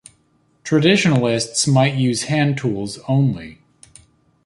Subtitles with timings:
[0.63, 3.59] Traditionalists might use hand tools only.